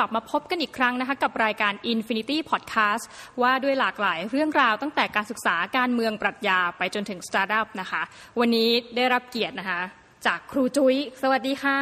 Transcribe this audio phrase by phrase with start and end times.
[0.00, 3.04] ลับมาพบกันอีกครั้งนะคะกับรายการ Infinity Podcast
[3.42, 8.02] ว่าด้วยหลากหลายเรื่องราวตั้งแต่การศึกษาการเมืองปรัชญาไปจนถึงสตาร์ทอัพนะคะ
[8.40, 9.80] วันนี้ได้รับเกียรตินะคะ
[10.26, 11.80] จากครูจุ้ยสวัสดีค่ะ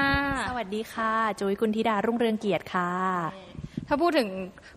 [0.51, 2.91] สวัสดีค่ะ จุ้ยกุลธิดารุ่งเรืองเกียรติค่ะ
[3.91, 4.29] ถ้าพูดถึง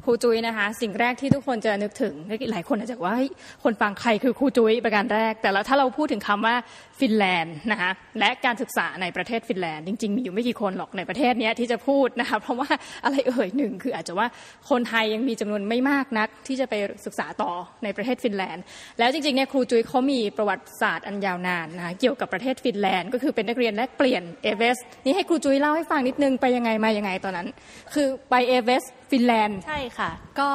[0.05, 2.13] ครูจุ้ยนะคะ สิ่งแรกที่ทุกคนจะนึกถึง
[2.52, 3.31] หลายคนอาจจะว่าเฮ้ย
[3.63, 6.55] คนฟังใครคือครูจุ้ยประการแรก แต่แล้วถ้าเราพูดถึงคำว่า
[7.02, 12.70] ฟินแลนด์นะคะและการศึกษาในประเทศฟินแลนด์จริงๆ มีอยู่ไม่กี่คนหรอกในประเทศนี้ที่จะพูดนะคะเพราะว่า
[13.03, 14.27] อะไรเอ่ยหนึ่งคืออาจจะว่า
[14.70, 16.73] คนไทยยังมีจำนวนไม่มากนัก ที่จะไป
[17.05, 17.52] ศึกษาต่อ
[17.84, 18.63] ในประเทศฟินแลนด์
[18.99, 27.48] แล้วจริงๆเนี่ยครูจุ้ยเขามีประวัติศาสตร์อันยาวนานนะคะเกี่ยวกับประเทศฟินแลนด์ ก็คือเป็นนักเรียนแลกเปลี่ยน AFS นี่ให้ครูจุ้ยเล่าให้ฟังนิดนึงไปยังไงมายังไงตอนนั้น
[27.93, 30.49] คือไป AFS ฟินแลนด์ใช่ค่ะ ก็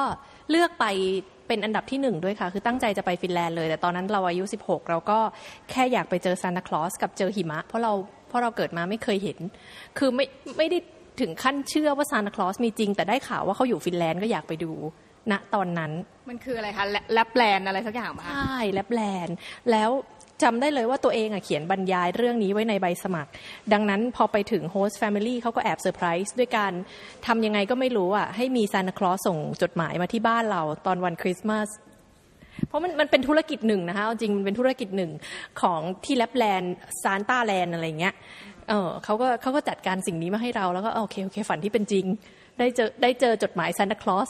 [0.51, 0.85] เลือกไป
[1.47, 5.19] เป็นอันดับที่หนึ่งด้วยค่ะ คือตั้งใจจะไปฟินแลนด์เลย แต่ตอนนั้นเราอายุ 16 เราก็
[5.71, 7.93] แค่อยากไปเจอซานตาคลอสกับเจอหิมะ เพราะเรา
[8.27, 9.37] เพราะเราเกิดมาไม่เคยเห็น
[9.97, 10.25] คือไม่
[10.57, 10.77] ไม่ได้
[11.21, 14.71] ถึงขั้นเชื่อว่าซานตาคลอสมีจริง แต่ได้ข่าวว่าเขาอยู่ฟินแลนด์ก็อยากไปดู
[15.31, 15.91] ณตอนนั้น
[16.29, 19.35] มันคืออะไรคะแลแลปแลนด์อะไรสักอย่างปะคะใช่แลบแลนด์
[19.71, 19.89] แล้ว
[20.43, 23.31] จำได้เลยว่าตัวเองอะเขียนบรรยายเรื่องนี้ไว้ในใบสมัคร
[23.73, 26.71] ดังนั้นพอไปถึง host family เขาก็แอบเซอร์ไพรส์ด้วยการ
[27.27, 31.69] ทำยังไงก็ไม่รู้อะให้มีซานตาคลอสส่งจดหมายมาที่บ้านเราตอนวันคริสต์มาส
[32.67, 35.11] เพราะมันมันเป็นธุรกิจหนึ่งนะคะเอาจริงมันเป็นธุรกิจหนึ่ง
[35.61, 38.13] ของที่แลปแลนด์ซานต้าแลนด์อะไรเงี้ย
[38.69, 42.05] เออเขาก็เขาก็จัดการสิ่งนี้มาให้เราแล้วก็โอเคโอเคฝันที่เป็นจริง
[42.59, 44.29] ได้เจอได้เจอจดหมายซานตาคลอส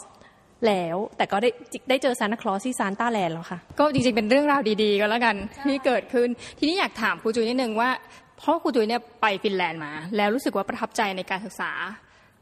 [0.65, 1.49] แล้วแต่ก็ได้
[1.89, 5.35] ได้เจอซานตาคลอสที่ซานต้าแลนด์แล้วค่ะ ก็จริงๆ เป็นเรื่องราวดีๆ ก็แล้วกัน
[5.69, 6.27] ที่เกิดขึ้น
[6.59, 7.89] ทีนี้อยากถามครูจุ้ยนิดนึงว่า
[8.37, 11.71] เพราะครูจุ้ยเนี่ยไปฟินแลนด์มา แล้วรู้สึกว่าประทับใจในการศึกษา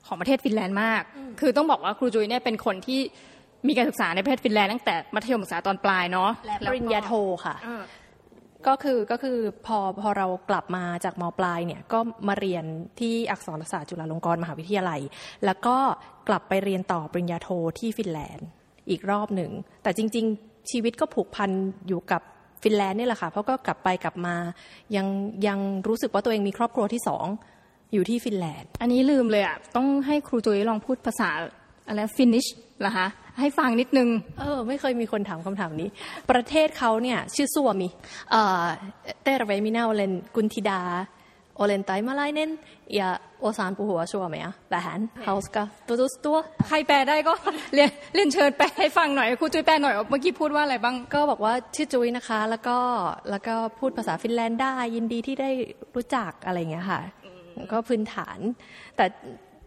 [0.08, 1.02] ของประเทศฟินแลนด์มาก
[1.39, 2.99] คือต้องบอกว่าครูจุ้ยเนี่ยเป็นคนที่
[3.67, 7.11] มีการศึกษาในประเทศฟินแลนด์ตั้งแต่มัธยมศึกษาตอนปลายเนาะและปริญญาโท
[7.45, 7.83] ค่ะเออ
[8.67, 12.66] ก็คือก็คือพอพอเรากลับมาจากมปลายเนี่ยก็มาเรียน
[12.99, 15.02] ที่อักษรศาสตร์จุฬาลงกรณ์มหาวิทยาลัย
[15.45, 15.77] แล้วก็
[16.27, 17.49] กลับไปเรียนต่อปริญญาโท
[17.80, 18.48] ที่ฟินแลนด์
[18.89, 19.52] อีกรอบหนึ่ง
[19.83, 21.49] แต่จริง ๆ ชีวิตก็ผูกพัน
[21.87, 22.21] อยู่กับ
[22.64, 24.36] ฟินแลนด์นี่แหละค่ะ เพราะก็กลับไปกลับมา
[24.95, 25.08] ยัง
[25.48, 27.25] ยังรู้สึกว่าตัวเองมีครอบครัวที่สอง
[27.93, 31.30] อยู่ที่ฟินแลนด์ อันนี้ลืมเลยอะต้องให้ครูจุ้ยลองพูดภาษา
[31.87, 32.45] อะไร Finnish
[32.80, 33.08] เหรอคะ
[33.40, 34.10] ให้ฟังนิดนึง
[34.40, 35.90] เออ ไม่เคยมีคนถามคำถามนี้
[36.32, 37.89] ประเทศเขาเนี่ย ชื่อ Suomi
[38.32, 38.64] เอ่อ
[39.23, 40.82] terve minä olen กุลธิดา
[41.58, 42.52] olen thaimaalainen ja
[42.95, 46.38] osaan puhua suomea vähän hauska tutustua
[46.68, 47.34] ใครแปลได้ก็
[47.73, 52.78] เรียนเรียนเชิญแปลให้ฟังหน่อยครูจุ้ยแปลหน่อยว่าเมื่อกี้พูดว่าอะไรบ้าง ก็บอกว่าชื่อจุ้ยนะคะ แล้วก็
[53.30, 55.50] แล้วก็พูดภาษาฟินแลนด์ได้ยินดีที่ได้
[55.96, 57.02] รู้จักอะไรอย่างเงี้ยค่ะ
[57.72, 58.38] ก็พื้นฐาน
[58.96, 59.06] แต่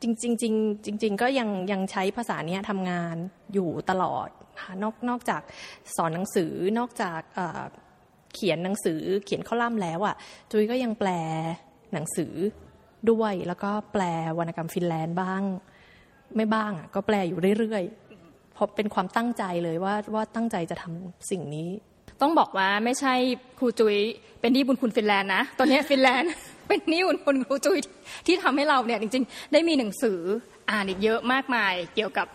[0.03, 3.17] จริงจริงๆจริง ๆ ก็ยังยังใช้ภาษาเนี้ยทำงาน
[3.55, 4.29] อยู่ตลอด
[4.61, 5.43] ค่ะนอกนอกจาก
[5.97, 7.21] สอนหนังสือนอกจาก
[8.35, 10.15] เขียนหนังสือเขียนข้อลัมน์แล้วอะ
[10.51, 11.09] จุ้ยก็ยังแปล
[11.93, 12.33] หนังสือ
[13.11, 14.03] ด้วย แล้วก็แปล
[14.39, 15.43] วรรณกรรมฟินแลนด์บ้าง
[16.37, 21.69] ไม่บ้างอะก็แปลอยู่เรื่อยๆเพราะเป็นความตั้งใจเลยว่าว่าตั้งใจจะทำสิ่งนี้
[22.23, 23.15] ต้องบอกว่าไม่ใช่
[23.59, 23.97] ครูจุ้ย
[24.41, 26.33] เป็นหนี้บุญคุณฟินแลนด์นะ ตอนนี้ฟินแลนด์
[26.69, 27.79] เป็นหนี้บุญคุณครูจุ้ย
[28.27, 30.21] ที่ทำให้เราเนี่ยจริง ๆ ได้มีหนังสือ
[30.71, 32.27] อ่านอีกเยอะมากมาย เกี่ยวกับ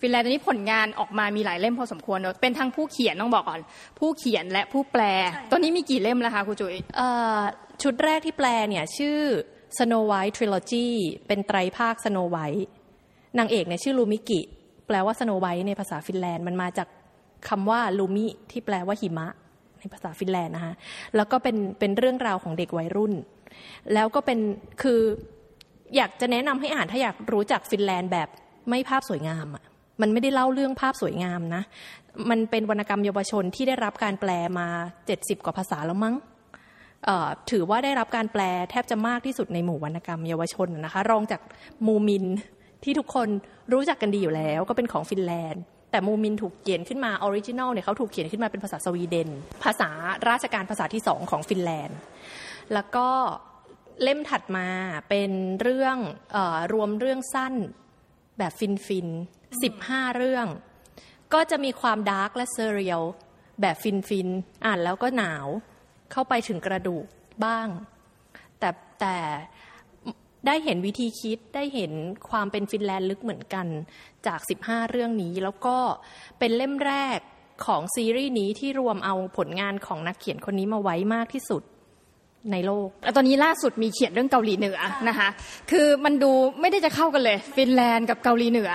[0.00, 3.60] ฟินแลนด์ตอนนี้ผลงานออกมามีหลายเล่มพอสมควรเนอะเป็นทั้งผู้เขียนต้องบอกก่อน
[3.98, 5.02] ผู้เขียนและผู้แปล
[5.50, 7.40] ตอนนี้มีกี่เล่มแล้วคะครูจุ้ยเอ่อ
[7.82, 9.18] ชุดแรกที่แปลเนี่ยชื่อ
[9.78, 10.86] Snow White Trilogy
[11.26, 12.64] เป็นไตรภาค Snow White
[13.38, 14.40] นางเอกเนี่ยชื่อลูมิกิ
[14.86, 16.88] แปลว่า Snow White ในภาษาฟินแลนด์มันมาจาก
[17.48, 19.28] คำว่าลูมิที่แปลว่าหิมะ
[19.78, 20.74] ในภาษาฟินแลนด์นะคะ
[21.16, 23.12] แล้วก็เป็นเป็นเรื่องราวของเด็กวัยรุ่น
[23.94, 24.38] แล้วก็เป็น
[24.82, 25.00] คือ
[25.96, 28.28] อยากจะแนะนำให้อ่านถ้าอยากรู้จักฟินแลนด์แบบ
[28.68, 29.64] ไม่ภาพสวยงามอะ
[30.00, 31.62] มันไม่ได้เล่าเรื่องภาพสวยงามนะ
[32.30, 34.68] มันเป็นวรรณกรรมเยาวชนที่ได้รับการแปลมา
[35.08, 36.14] 70 กว่าภาษาแล้วมั้ง
[37.50, 41.40] ถือว่าได้รับการแปลแทบจะมากที่สุดในหมู่วรรณกรรมเยาวชนนะคะ รองจาก
[41.86, 42.24] มูมิน
[42.84, 43.28] ที่ทุกคน
[43.72, 49.28] รู้จักกันดีอยู่แล้ว ก็เป็นของฟินแลนด์ แต่มูมินถูกเขียนขึ้นมา original เนี่ยเขาถูกเขียนขึ้นมาเป็นภาษาสวีเดน
[49.64, 49.90] ภาษา
[50.30, 51.98] ราชการภาษาที่สองของฟินแลนด์
[52.74, 53.08] แล้วก็
[54.02, 54.68] เล่มถัดมา
[55.08, 55.30] เป็น
[55.62, 55.96] เรื่อง
[56.32, 57.54] เออรวมเรื่องสั้น
[58.38, 59.08] แบบฟินฟิน
[59.62, 60.46] สิบห้าเรื่อง
[61.34, 63.02] ก็จะมีความ dark และ surreal
[63.60, 64.28] แบบฟินฟิน
[64.64, 65.46] อ่านแล้วก็หนาว
[66.12, 67.06] เข้าไปถึงกระดูก
[67.44, 67.68] บ้าง
[68.58, 69.16] แต่แต่
[70.46, 71.92] ได้เห็นวิธีคิดได้เห็น
[72.30, 73.66] ความเป็นฟินแลนด์ลึกเหมือนกัน
[74.26, 75.76] จาก 15 เรื่องนี้ แล้วก็
[76.38, 77.18] เป็นเล่มแรก
[77.66, 81.62] ของซีรีส์นี้ที่รวมเอาผลงานของนักเขียนคนนี้มาไว้มากที่สุด
[82.52, 85.28] ในโลกแล้วตอนนี้ล่าสุดมีเขียนเรื่องเกาหลีเหนือนะคะ
[85.70, 88.70] คือมันดูไม่ได้จะเข้ากันเลย ฟินแลนด์กับเกาหลีเหนือ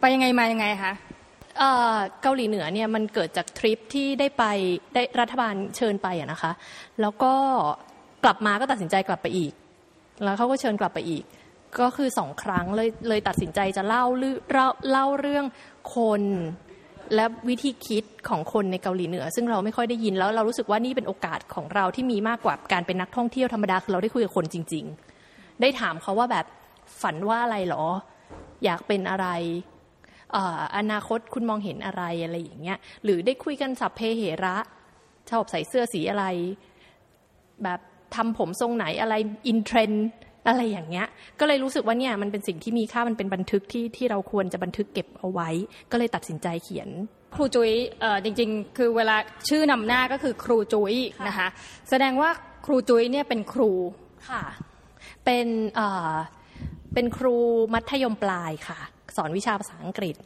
[0.00, 0.92] ไปยังไงมายังไงคะ
[2.22, 4.44] เกาหลีเหนือเนี่ยมันเกิดจากทริปที่ได้ไป
[4.94, 6.52] ได้รัฐบาลเชิญไปอะนะคะ
[7.00, 7.34] แล้วก็
[8.24, 9.52] กลับมาก็ตัดสินใจกลับไปอีก
[10.24, 11.24] แล้วเขาก็เชิญกลับไปอีก
[11.80, 14.04] ก็คือสองครั้งเลยเลยตัดสินใจจะเล่า
[14.52, 15.44] เล่าเล่าเรื่อง
[15.96, 16.22] คน
[17.14, 24.84] และวิธีคิดของคนในเกาหลีเหนือ ซึ่งเราไม่ค่อยได้ยินแล้วเรารู้สึกว่านี่เป็นโอกาสของเราที่มีมากกว่าการเป็นนักท่องเที่ยวธรรมดาคือเราได้คุยกับคนจริง
[25.24, 26.46] ๆ ได้ถามเขาว่าแบบ
[27.02, 27.86] ฝันว่าอะไรหรอ
[28.64, 29.26] อยากเป็นอะไร
[30.34, 30.36] อ
[30.76, 34.56] อนาคตคุณมองเห็นอะไรอะไรอย่างเงี้ยหรือได้คุยกันสัพเพเหระ
[35.30, 36.24] ชอบใส่เสื้อสีอะไร
[37.64, 37.80] แบบ
[38.14, 39.14] ทำผมทรงไหนอะไร
[39.46, 40.08] อินเทรนด์
[40.48, 41.06] อะไรอย่างเงี้ย
[41.40, 45.48] ก็เลยรู้สึกว่าเนี่ยมันเป็นสิ่งที่มีค่ามันเป็นบันทึกที่ที่เราควรจะบันทึกเก็บเอาไว้
[45.90, 46.88] ก็เลยตัดสินใจเขียน
[47.34, 47.70] ครูจุ้ย
[48.00, 49.16] เอ่อจริงๆ คือเวลา
[49.48, 50.94] ชื่อนำหน้าก็คือครูจุ้ย
[51.26, 51.48] นะคะ
[51.90, 52.30] แสดงว่า
[52.66, 53.70] ครูจุ้ยเนี่ยเป็นครู
[54.28, 54.42] ค่ะ
[55.24, 56.14] เป็นเอ่อ
[56.94, 57.36] เป็นครู
[57.74, 58.78] มัธยมปลายค่ะ
[59.16, 60.16] สอนวิชาภาษาอังกฤษ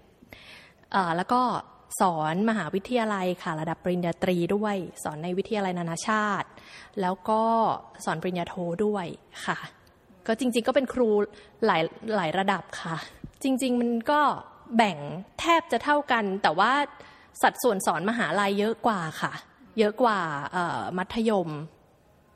[0.93, 1.43] เอ่อแล้วก็
[2.01, 6.49] สอนมหาวิทยาลัยค่ะ ระดับปริญญาตรีด้วย สอนในวิทยาลัยนานาชาติ
[7.01, 7.43] แล้วก็
[8.05, 8.55] สอนปริญญาโท
[8.85, 9.07] ด้วย
[9.47, 9.59] ค่ะ
[10.29, 11.09] ก็จริง ๆ ก็เป็นครู
[11.67, 11.83] หลาย
[12.17, 12.97] หลายระดับค่ะ
[13.43, 14.21] จริง ๆ มันก็
[14.77, 14.99] แบ่ง
[15.41, 16.73] แทบจะเท่ากัน แต่ว่า
[17.43, 19.33] สัดส่วนสอนมหาลัยเยอะกว่าค่ะ
[19.79, 20.19] เยอะกว่า
[20.99, 21.49] มัธยม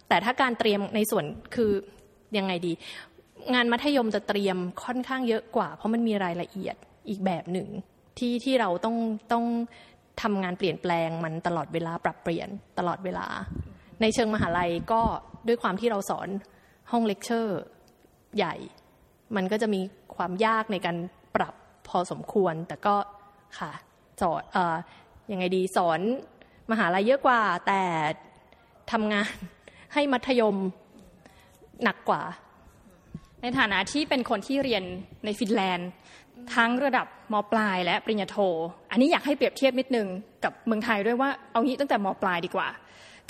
[0.08, 1.24] แต่ถ้าการเตรียมในส่วน
[1.54, 1.72] คือ
[2.38, 2.72] ยังไงดี
[3.54, 6.76] งานมัธยมจะเตรียมค่อนข้างเยอะกว่า เพราะมันมีรายละเอียด
[7.08, 7.68] อีกแบบหนึ่ง
[8.18, 8.96] ที่ที่เราต้อง
[9.32, 9.44] ต้อง
[10.22, 12.48] ทำงานเปลี่ยนแปลงมันตลอดเวลาปรับเปลี่ยน
[12.78, 13.26] ตลอดเวลา
[14.00, 15.02] ในเชิงมหาลัยก็
[15.48, 16.28] ด้วยความที่เราสอน
[16.90, 17.60] ห้องเลคเชอร์
[18.36, 18.54] ใหญ่
[19.36, 19.80] มันก็จะมี
[20.16, 20.96] ความยากในการ
[21.36, 21.54] ปรับ
[21.88, 22.94] พอสมควร แต่ก็
[23.58, 23.72] ค่ะ
[24.20, 24.76] สอนเอ่อ
[25.32, 26.00] ยังไงดีสอน
[26.70, 27.82] มหาลัยเยอะกว่า แต่
[28.92, 29.28] ทำงาน
[29.94, 30.56] ให้มัธยม
[31.82, 32.22] หนักกว่า
[33.42, 34.82] ในฐานะที่เป็นคนที่เรียน
[35.24, 35.90] ในฟินแลนด์
[36.54, 38.36] ทั้งระดับมปลายและปริญญาโท
[38.90, 40.08] อันนี้อยากให้เปรียบเทียบนิดนึง
[40.44, 42.68] กับเมืองไทยด้วยว่าเอางี้ตั้งแต่มปลายดีกว่า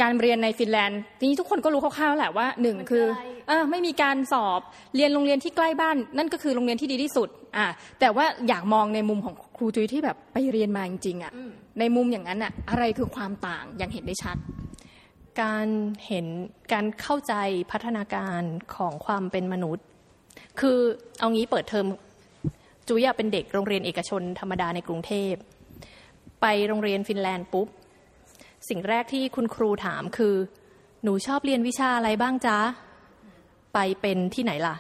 [0.00, 4.60] การเรียนในฟินแลนด์ทีนี้ทุกคนก็รู้คร่าวๆแหละว่าหนึ่งมันคือไกลเออไม่มีการสอบ
[4.96, 7.66] เรียนโรงเรียนที่ใกล้บ้าน นั่นก็คือโรงเรียนที่ดีที่สุดอ่า
[8.00, 11.32] แต่ว่าอยากมองในมุมของครูจุ้ยที่แบบไปเรียนมาจริงๆอะ
[11.78, 14.36] ในมุมอย่างนั้นอะอะไรคือความต่างอย่างเห็นได้ชัด
[15.42, 15.66] การ
[16.06, 16.26] เห็น
[16.72, 17.34] การเข้าใจ
[17.72, 18.42] พัฒนาการ
[18.74, 19.84] ของความเป็นมนุษย์
[20.60, 20.78] คือ
[21.18, 21.86] เอางี้เปิดเทอม
[22.88, 25.34] จุยอะเป็นเด็กโรงเรียนเอกชนธรรมดาในกรุงเทพ
[26.42, 27.68] ไปโรงเรียนฟินแลนด์ปุ๊บ
[28.68, 30.34] สิ่งแรกที่คุณครูถามคือ
[31.04, 32.58] หนูชอบเรียนวิชาอะไรบ้างจ๊ะ
[33.74, 34.76] ไปเป็นที่ไหนล่ะ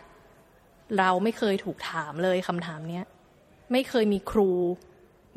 [0.98, 3.04] เราไม่เคยถูกถามเลยคำถามเนี้ย
[3.72, 4.50] ไม่เคยมีครู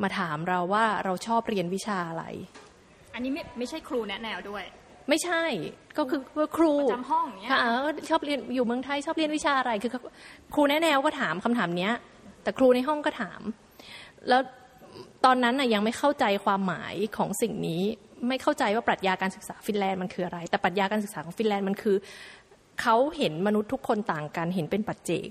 [0.04, 2.26] มาถามเราว่าเราชอบเรียนวิชาอะไร
[3.14, 4.64] อันนี้ไม่ไม่ใช่ครูแนะแนวด้วย
[5.10, 5.44] ไม่ใช่
[5.98, 10.02] ก็คือว่าครูประจำห้องอย่างเงี้ยค่ะเออชอบเรียนอยู่เมืองไทยชอบเรียนวิชาอะไร คือเขา
[10.54, 11.94] ครูแนะแนวก็ถามคำถามเนี้ย
[12.44, 13.42] แต่ครูในห้องก็ถาม
[14.30, 14.42] แล้ว
[15.26, 17.84] ตอนนั้นน่ะยังไม่เข้าใจความหมายของสิ่งนี้
[18.28, 21.98] ไม่เข้าใจว่าปรัชญาการศึกษาฟินแลนด์มันคืออะไร แต่ปรัชญาการศึกษาของฟินแลนด์มันคือ
[22.82, 25.28] เขาเห็นมนุษย์ทุกคนต่างกันเห็นเป็นปัจเจก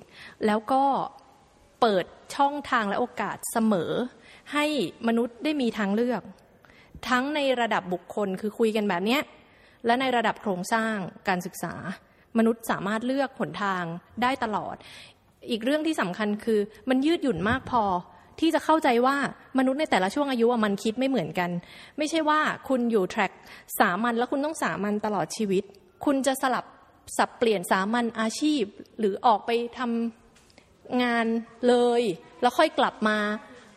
[0.47, 0.83] แล้วก็
[1.81, 2.05] เปิด
[2.37, 3.93] ช่องทางและโอกาสเสมอ
[4.53, 4.65] ให้
[5.09, 6.23] มนุษย์ได้มีทางเลือก
[7.09, 9.19] ทั้งในระดับบุคคลคือคุยกันแบบนี้
[9.87, 10.97] และในระดับโครงสร้าง
[11.29, 11.75] การศึกษา
[12.39, 13.85] มนุษย์สามารถเลือกหนทาง
[14.23, 14.77] ได้ตลอด
[15.51, 17.83] อีกเรื่องที่สำคัญคือมันยืดหยุ่นมากพอ
[18.41, 19.17] ที่จะเข้าใจว่า
[19.59, 21.51] มนุษย์ในแต่ละช่วงอายุมันคิดไม่เหมือนกัน
[21.99, 23.33] ไม่ใช่ว่าคุณอยู่แทร็ก
[23.79, 25.65] สามัญแล้วคุณต้องสามัญตลอดชีวิต
[26.05, 26.65] คุณจะสลับ
[27.19, 28.63] สับเปลี่ยนสามัญอาชีพ
[28.99, 31.27] หรือออกไปทำงาน
[31.69, 32.03] เลย
[32.41, 33.19] แล้วค่อยกลับมา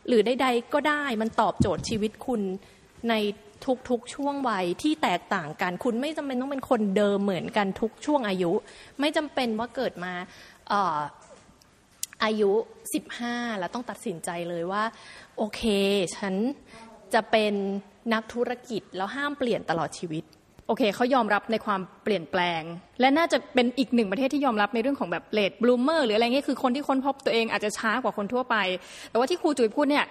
[0.08, 2.42] หรือใดๆก็ได้มันตอบโจทย์ชีวิตคุณ
[3.10, 3.14] ใน
[3.90, 8.52] ทุกๆช่วงวัยที่แตกต่างกัน คุณไม่จำเป็นต้องเป็นคนเดิมเหมือนกันทุกช่วงอายุ
[9.00, 10.14] ไม่จำเป็นว่าเกิดมา
[12.24, 12.52] อายุ
[13.06, 14.84] 15 แล้วต้องตัดสินใจเลยว่า
[15.38, 15.62] โอเค
[16.18, 16.36] ฉัน
[17.14, 17.54] จะเป็น
[18.14, 20.24] นักธุรกิจแล้วห้ามเปลี่ยนตลอดชีวิต
[20.68, 22.62] โอเคเขายอมรับในความเปลี่ยนแปลง
[23.00, 28.56] และน่าจะเป็นอีกหนึ่งประเทศที่ยอมรับในเรื่องของแบบ late bloomer หรืออะไรเงี้ยคือคนที่ค้นพบตัวเองอาจจะช้ากว่าคนทั่วไป
[29.10, 30.06] แต่ว่าที่ครูจุ้ยพูดเนี่ย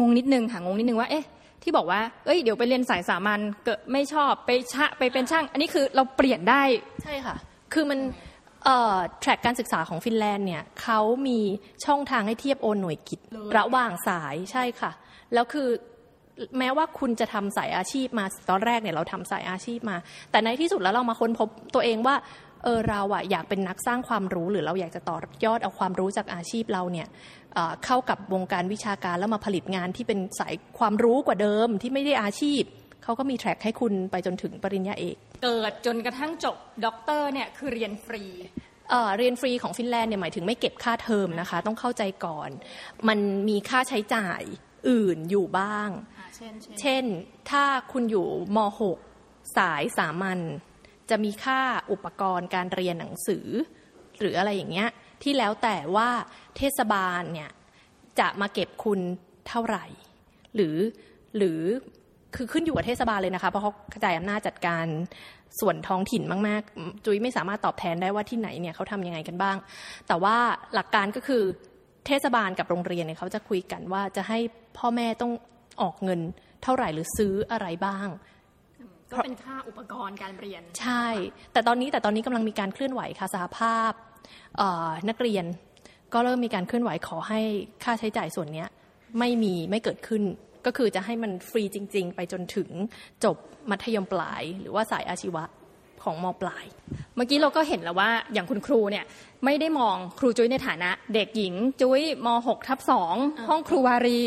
[0.00, 1.24] งงนิดนึงค่ะงงนิดนึงว่าเอ๊ะ
[1.62, 6.62] ที่บอกว่า เอ้ย เดี๋ยวไปเรียนสายสามัญเกิดไม่ชอบไปชะไปเป็นช่าง อันนี้คือเราเปลี่ยนได้
[7.02, 7.36] ใช่ค่ะ
[7.72, 7.98] คือมัน
[9.20, 11.38] track การศึกษาของฟินแลนด์เนี่ยเขามี
[11.84, 13.20] ช่องทางให้เทียบโอนหน่วยกิจ
[13.56, 14.90] ระหว่างสายใช่ค่ะ
[15.34, 15.68] แล้วคือ
[16.58, 19.96] แม้ว่าคุณจะทำสายอาชีพมาตอนแรกเนี่ยเราทำสายอาชีพมา
[20.30, 22.16] แต่ในที่สุดแล้วเรามาค้นพบตัวเองว่า
[22.64, 27.06] เออเราอะอยากเป็นนักสร้างความรู้หรือเราอยากจะต่อยอดเอาความรู้จากอาชีพเราเนี่ย
[27.54, 32.62] เอ่อเข้ากับวงการวิชาการแล้วมาผลิตงานที่เป็นสายความรู้กว่าเดิมที่ไม่ได้อาชีพ
[33.02, 38.24] เขาก็มีแทร็กให้คุณไปจนถึงปริญญาเอก เกิดจนกระทั่งจบด็อกเตอร์เนี่ยคือเรียนฟรี
[38.90, 42.50] เอ่อเรียนฟรีของฟินแลนด์เนี่ยหมายถึงไม่เก็บค่าเทอมนะคะ ต้องเข้าใจก่อน
[43.08, 44.42] มันมีค่าใช้จ่าย
[44.88, 45.90] อื่นอยู่บ้าง
[46.36, 47.04] เช่นเช่นเช่น
[47.50, 48.58] ถ้าคุณอยู่ม
[49.08, 50.40] .6 สายสามัญ
[51.10, 51.60] จะมีค่า
[51.92, 53.46] อุปกรณ์การเรียนหนังสือ
[54.20, 54.88] หรืออะไรอย่างเงี้ย
[55.22, 56.08] ที่แล้วแต่ว่า
[56.56, 57.50] เทศบาลเนี่ย
[58.20, 59.00] จะมาเก็บคุณ
[59.48, 59.86] เท่าไหร่
[60.54, 60.76] หรือ
[61.36, 61.60] หรือ
[62.36, 64.86] คือขึ้นอยู่กับเทศบาลเลยนะคะ เพราะเขากระจายอำนาจจัดการ
[65.60, 69.56] ส่วนท้องถิ่นมาก ๆ จุ้ยไม่สามารถตอบแทนได้ว่าที่ไหนเนี่ยเขาทำยังไงกันบ้าง
[70.08, 70.36] แต่ว่า
[70.74, 71.42] หลักการก็คือ
[72.06, 74.38] เทศบาลกับโรงเรียนเนี่ยเขาจะคุยกันว่าจะให้
[74.78, 75.32] พ่อแม่ต้อง
[75.82, 76.20] ออกเงิน
[76.62, 78.08] เท่าไหร่หรือซื้ออะไรบ้าง
[79.10, 81.06] ก็เป็นค่าอุปกรณ์การเรียน ใช่
[81.52, 83.92] แต่ตอนนี้แต่ตอนนี้กำลังมีการเคลื่อนไหวค่ะสหภาพ
[84.56, 85.44] เอ่อนักเรียน
[86.12, 87.40] ก็เริ่มมีการเคลื่อนไหวขอให้
[87.84, 88.68] ค่าใช้จ่ายส่วนเนี้ย
[89.18, 90.22] ไม่มีไม่เกิดขึ้น
[90.66, 92.68] ก็คือจะให้มันฟรีจริง ๆ ไปจนถึง
[93.24, 93.36] จบ
[93.70, 95.44] มัธยมปลาย หรือว่าสายอาชีวะ
[96.02, 96.64] ของมปลาย
[97.14, 99.04] เมื่อกี้เราก็เห็นแล้วว่าอย่างคุณครูเนี่ย
[99.44, 103.14] ไม่ได้มองครูจุ้ยในฐานะ เด็กหญิงจุ้ยม .6 ทับสอง
[103.48, 104.20] ห้องครูวารี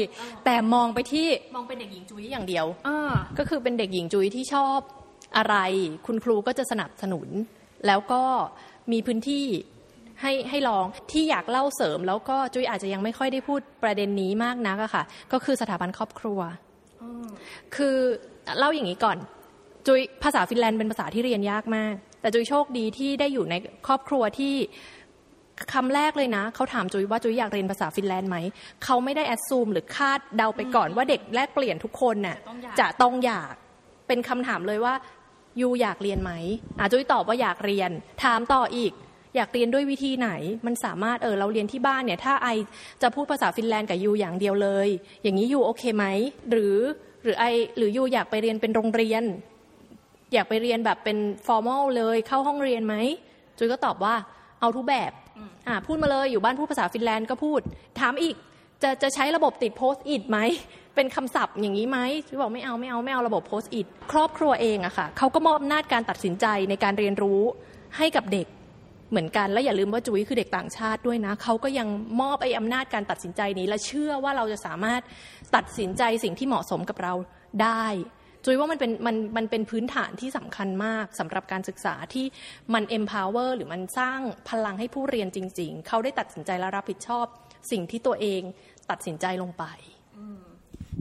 [0.46, 4.80] แต่มองไปที่มองเป็นเด็กหญิงจุ้ยอย่างเดียวอ่าก็คือเป็นเด็กหญิงจุ้ยที่ชอบ
[5.38, 5.56] อะไร
[6.08, 7.28] คุณครูก็จะสนับสนุน
[7.88, 8.24] แล้วก็
[8.92, 9.46] มีพื้นที่
[10.22, 16.40] ให้ให้ลองที่อยากเล่าเสริม แล้วก็จุ๊ยอาจจะยังไม่ค่อยได้พูดประเด็นนี้มากนักอะค่ะ ก็คือสถาบันครอบครัว
[17.76, 17.98] คือ
[18.58, 19.18] เล่าอย่างนี้ก่อน
[19.88, 23.56] จุ๊ยภาษาฟินแลนด์เป็นภาษาที่เรียนยากมาก แต่จุ๊ยโชคดีที่ได้อยู่ใน
[23.88, 24.54] ครอบครัวที่
[25.74, 28.38] คำแรกเลยนะเขาถามจุ๊ยว่าจุ๊ยอยากเรียนภาษาฟินแลนด์ไหม
[28.84, 32.38] เขาไม่ได้ assume หรือคาดเดาไปก่อนว่าเด็กแลกเปลี่ยนทุกคนน่ะ
[32.80, 33.54] จะต้องอยาก
[34.08, 34.94] เป็นคำถามเลยว่า
[35.62, 36.32] ยูอยากเรียนไหม
[36.80, 37.92] อะจุยตอบว่าอยากเรียน
[38.24, 38.92] ถามต่ออีก
[39.36, 40.30] อยากเรียนด้วยวิธีไหน
[40.66, 42.48] มันสามารถเออเราเรียนที่บ้านเนี่ยถ้าไอ
[43.02, 44.88] จะพูดภาษาฟินแลนด์กับยูอย่างเดียวเลย
[45.24, 46.06] อย่างนี้ยูโอเคไหม
[46.52, 46.78] หรือ
[47.24, 47.46] หรือไอ
[47.78, 49.24] หรือยูอยากไปเรียนเป็นโรงเรียน
[50.34, 51.18] อยากไปเรียนแบบเป็น
[51.48, 52.96] formal เลยเข้าห้องเรียนไหม
[53.58, 54.16] จุยก็ตอบว่า
[54.60, 55.12] เอาทุกแบบ
[55.68, 57.60] อ่าพูดมาเลยอยู่บ้านพูดภาษาฟินแลนด์ก็พูด
[58.00, 58.36] ถามอีก
[58.84, 60.40] จะจะใช้ระบบติดโพสต์อิดไหม
[60.96, 67.42] เป็นคำศัพท์อย่างนี้ไหมจุยบอกไม่เอาไม่เอาไม่เอาระบบโพสต์อิดครอบครัวเองอะค่ะเขาก็มอบอำนาจการตัดสินใจในการเรียนรู้
[67.98, 68.48] ให้กับเด็ก
[69.12, 71.88] เหมือนกัน และอย่าลืมว่าจุ้ยคือเด็กต่างชาติด้วยนะเขาก็ยัง
[72.22, 75.02] มอบไอ้อำนาจการตัดสินใจนี้ และเชื่อว่าเราจะสามารถ
[75.56, 77.14] ตัดสินใจสิ่งที่เหมาะสมกับเรา
[77.64, 77.86] ได้
[78.44, 82.26] จุ้ยว่ามันเป็นมันมันเป็นพื้นฐานที่สำคัญมากสำหรับการศึกษาที่
[82.74, 87.26] มัน empower หรือมันสร้างพลังให้ผู้เรียนจริง ๆเขาได้ตัดสินใจและรับผิดชอบ
[87.72, 88.42] สิ่งที่ตัวเอง
[88.90, 89.66] ตัดสินใจลงไป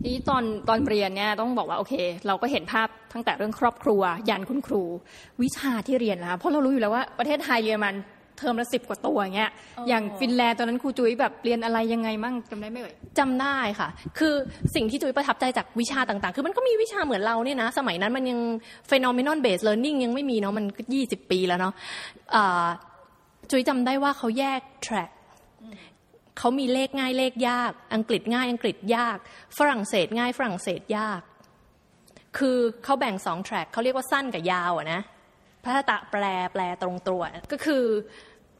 [0.02, 1.94] ทีนี้ตอนตอนเรียนเนี่ยต้องบอกว่าโอเค
[2.26, 4.82] เราก็เห็นภาพตั้งแต่เรื่องครอบครัว ยันคุณครู
[5.42, 7.96] วิชาที่เรียนนะคะเพราะเรารู้อยู่แล้วว่าประเทศไทยเรียนมัน
[8.38, 9.50] เทอมละสิบกว่าตัวอย่างเงี้ย
[9.88, 13.88] อย่างฟินแลนด์ตอนนั้นครูจุ้ยแบบเรียนอะไรยังไงมั่งจำได้ไหมเอ่ยจำได้ค่ะ
[14.18, 14.34] คือ
[14.74, 18.38] สิ่งที่จุ๋ยประทับใจจากวิชาต่างๆ คือมันก็มีวิชาเหมือนเราเนี่ยนะ สมัยนั้นมันยัง
[18.90, 21.72] phenomenon based learning ยังไม่มีเนาะ มันก็ยี่สิบปีแล้วเนาะ
[22.34, 22.66] อ่า
[23.50, 25.10] จุ๋ยจำได้ว่าเขาแยก track
[26.38, 29.18] เขามีเลขง่ายเลขยาก อังกฤษง่ายอังกฤษยาก
[29.58, 31.20] ฝรั่งเศสง่ายฝรั่งเศสยาก
[32.38, 35.00] คือเขาแบ่งสอง track เขาเรียกว่าสั้นกับยาวอะนะ
[35.64, 37.84] พระตะแปลแปลตรงตัวก็คือ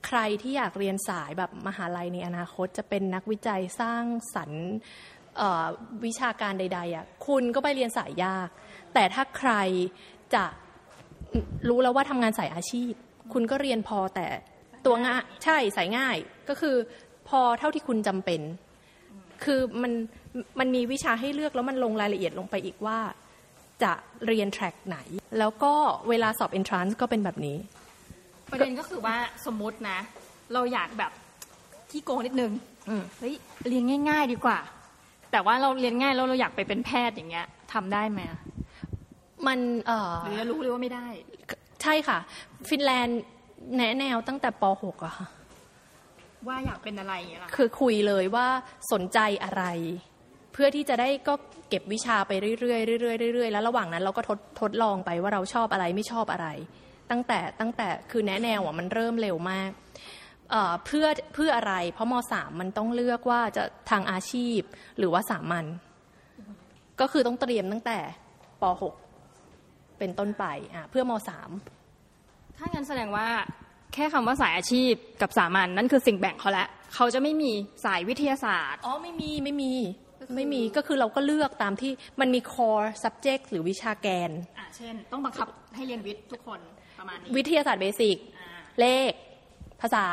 [0.07, 4.05] ใครที่อยากเรียนสายแบบมหาลัยในอนาคตจะเป็นนักวิจัยสร้าง
[4.35, 4.67] สรรค์
[6.05, 8.49] วิชาการใดๆอะคุณก็ไปเรียนสายยาก
[8.95, 9.53] แต่ถ้าใคร
[10.35, 10.45] จะ
[11.69, 12.93] รู้แล้วว่าทำงานสายอาชีพ
[13.33, 14.27] คุณก็เรียนพอแต่
[14.87, 16.17] ตัวง่ายใช่สายง่าย
[16.49, 16.77] ก็คือ
[17.29, 18.41] พอเท่าที่คุณจำเป็น
[19.45, 19.93] คือมัน
[20.59, 22.99] มันมีวิชาให้เลือกแล้วมันลงรายละเอียดลงไปอีกว่า
[23.83, 23.93] จะ
[24.27, 24.99] เรียนแทร็กไหน
[25.39, 25.73] แล้วก็
[26.09, 27.57] เวลาสอบ entrance ก็เป็นแบบนี้
[28.51, 29.17] ประเด็นก็คือว่า
[29.47, 29.99] สมมตินะ
[30.53, 31.13] เราอยากแบบ
[31.91, 32.53] ที่โกงนิดนึง
[32.89, 33.35] อืมเฮ้ย
[33.69, 34.59] เรียนง่าย ๆ ดีกว่า
[35.33, 38.21] แต่ว่าเราเรียนง่ายแล้วเราอยากไปเป็นแพทย์อย่างเงี้ยทำได้ไหม
[39.47, 41.07] มันเอ่อหรือจะรู้เลยว่าไม่ได้
[41.83, 42.19] ใช่ค่ะ
[42.69, 43.23] ฟินแลนด์
[43.77, 45.27] แนะแนวตั้งแต่ป .6 อะค่ะ
[46.47, 48.47] ว่าอยากเป็นอะไรอย่างเงี้ยล่ะคือคุยเลยว่า
[48.92, 49.64] สนใจอะไร
[50.52, 51.35] เพื่อที่จะได้ก็
[51.68, 56.49] เก็บวิชาไปเรื่อยๆเรื่อยๆเรื่อยๆแล้วระหว่างนั้นเราก็ทดทดลองไปว่าเราชอบอะไรไม่ชอบอะไร
[57.11, 59.71] ตั้งแต่ตั้งแต่คือแนะแนวอะมันเริ่มเร็วมาก
[60.50, 64.61] เอ่อเพื่อเพื่ออะไร เพราะมสามมันต้องเลือกว่าจะทางอาชีพ
[64.99, 65.66] หรือว่าสามัญ
[67.00, 67.99] ก็คือต้องเตรียมตั้งแต่
[68.62, 68.64] ป
[69.33, 71.50] .6 เป็นต้นไปอะเพื่อมสาม
[72.57, 77.52] ถ้างั้นแสดงว่าแค่คำว่าสายอาชีพกับสามัญนั่นคือสิ่งแบ่งเขาแล้วเขาจะไม่มี
[77.85, 79.73] สายวิทยาศาสตร์อ๋อไม่มีไม่มี
[80.37, 86.61] ไม่มีก็คือเราก็เลือกตามที่มันมี core subject หรือวิชาแกนอะเช่น ต้องบังคับให้เรียนวิทย์ทุกคน
[86.99, 88.49] ประมาณนี้วิทยาศาสตร์เบสิกอ่า
[88.81, 89.12] เลข
[89.81, 90.07] ภาษา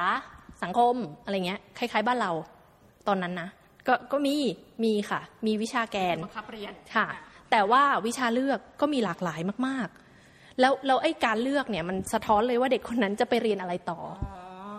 [0.64, 2.32] สังคมอะไรเงี้ยคล้าย ๆ บ้านเรา
[3.08, 3.50] ตอนนั้นนะ
[3.88, 4.36] ก็ก็มี
[4.84, 7.08] มีค่ะ มีวิชาแกนบังคับเรียนค่ะ
[7.52, 10.05] แต่ว่าวิชาเลือกก็มีหลากหลายมากๆ
[10.60, 14.30] แล้วแล้วไอ้การเลือกเนี่ยมันสะท้อนเลยว่าเด็กคนนั้นจะไปเรียนอะไรต่ออ๋
[14.76, 14.78] อ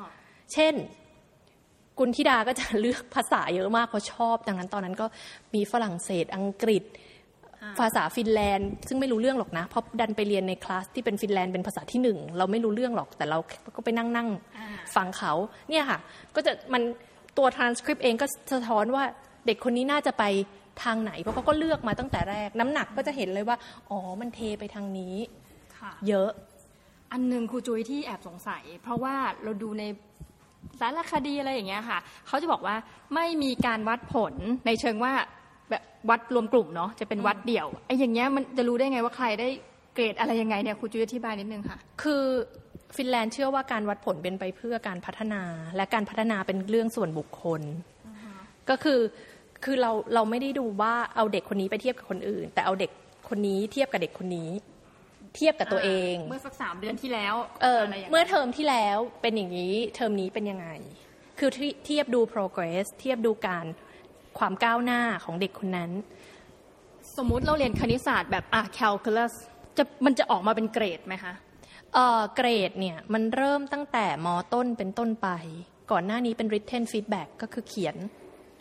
[0.52, 0.74] เช่น
[1.98, 5.06] กุลธิดาก็จะเลือกภาษาเยอะมากเพราะชอบ ดังนั้นตอนนั้นก็
[5.54, 6.84] มีฝรั่งเศสอังกฤษ
[7.62, 13.38] อ่าภาษาฟินแลนด์ ซึ่งไม่รู้เรื่องหรอกนะ เพราะดันไปเรียนในคลาสที่เป็นฟินแลนด์เป็นภาษาที่หนึ่งเราไม่รู้เรื่องหรอกแต่เรา
[13.76, 14.28] ก็ไปนั่งนั่ง
[14.58, 14.66] อ่า
[14.96, 15.32] ฟังเขา
[15.68, 15.98] เนี่ยค่ะ
[16.34, 16.82] ก็จะมัน
[17.38, 19.04] ตัวทรานสคริปต์เองก็สะท้อนว่า
[19.46, 20.24] เด็กคนนี้น่าจะไป
[20.82, 23.56] ทางไหน เพราะเขาก็เลือกมาตั้งแต่แรก น้ำหนักก็จะเห็นเลยว่า
[23.90, 25.45] อ๋อ มันเทไปทางนี้ค่ะ
[26.08, 26.30] เยอะ
[27.12, 29.14] อันหนึ่งครูจุ้ยที่แอบสงสัย เพราะว่า
[29.44, 29.84] เราดูใน
[30.80, 32.76] สารคดีอะไรอย่างเงี้ยค่ะเขาจะบอกว่า
[33.14, 34.34] ไม่มีการวัดผล
[34.66, 35.12] ในเชิงว่า
[35.70, 39.48] แบบวัดรวมกลุ่มเนาะจะเป็นวัดเดี่ยวไอ้อย่างเงี้ยมันจะรู้ได้ไงว่าใครได้
[39.94, 42.24] เกรดอะไรยังไงเนี่ยครูจุ้ยอธิบายนิดนึงค่ะ คือ
[42.96, 45.42] ฟินแลนด์เชื่อว่าการวัดผลเป็นไปเพื่อการพัฒนา
[45.76, 47.62] และการพัฒนาเป็นเรื่องส่วนบุคคล
[48.70, 49.00] ก็คือ
[49.64, 52.90] คือเราเราไม่ได้ดูว่าเอาเด็กคนนี้ไปเทียบกับคนอื่น แต่เอาเด็ก
[53.28, 54.50] คนนี้เทียบกับเด็กคนนี้
[55.36, 60.68] เทียบกับตัวเอง เมื่อสักสามเดือนที่แล้วเออไรย่างงี้ยเมื่อเทอมที่แล้วเป็นอย่างนี้เทอมนี้เป็นยังไง
[61.38, 63.66] คือที่เทียบดู progress เทียบดูการ
[64.38, 65.90] ความก้าวหน้าของเด็กคนนั้น
[67.16, 69.34] สมมุติเราเรียนคณิตศาสตร์แบบอะ calculus
[69.76, 71.34] จะมันจะออกมาเป็นเกรดไหมคะ
[71.94, 75.28] เอ่อเกรดเนี่ยมันเริ่มตั้งแต่มต้นเป็นต้นไป
[75.90, 77.96] ก่อนหน้านี้เป็น written feedback ก็คือเขียน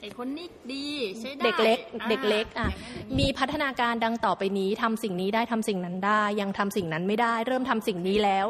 [0.05, 0.85] ไอ้คนนี้ดี
[1.19, 8.45] ใช้ได้เด็กเล็กอ่าเด็กเล็กอะอย่างนั้นอย่างนี้มีพัฒนาการดังต่อไปนี้ทำสิ่งนี้ได้ทำสิ่งนั้นได้ ยังทำสิ่งนั้นไม่ได้ เริ่มทำสิ่งนี้แล้ว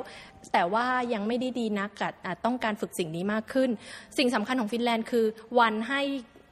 [0.53, 3.69] แต่ว่ายังไม่ได้ดีนักกัดอาจต้องการฝึกสิ่งนี้มากขึ้น
[4.17, 5.25] สิ่งสำคัญของฟินแลนด์คือ
[5.59, 6.01] วันให้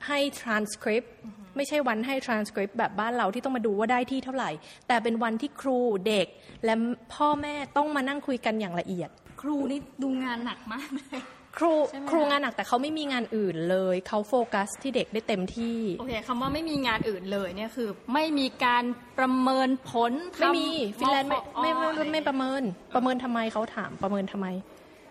[0.08, 1.08] ให้ transcript
[1.56, 4.52] ไม่ใช่วันให้ transcript แบบบ้านเราที่ต้องมาดูว่าได้ที่เท่าไหร่
[4.88, 6.28] แต่เป็นวันที่ครูเด็ก
[6.66, 6.74] และ
[7.14, 9.10] พ่อแม่ต้องมานั่งคุยกันอย่างละเอียด
[9.42, 11.22] ครูนี่ดูงานหนักมากเลย
[11.58, 18.84] ครูใช่ไหมครูงานหนักแต่เขาไม่มีงานอื่นเลย เขาโฟกัสที่เด็กได้เต็มที่ โอเคคำว่าไม่มีงานอื่นเลยเนี่ยคือ ไม่มีการ
[19.20, 22.64] ประเมินผลไม่มีทำฟินแลนด์ไม่มขอไม่ไม่อะไม่รไม่ประเมิน
[22.96, 24.48] ประเมินทำไมเขาถามประเมินทำไม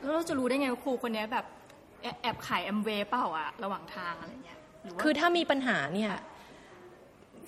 [0.01, 1.45] แล้วเราจะรู้ได้ไงว่าครูคนเนี้ยแบบ
[2.03, 6.13] แอบแอบขายแอมเวย์เปล่าอะระหว่างทางอะไรเงี้ยหรือว่าคือถ้ามีปัญหาเนี่ย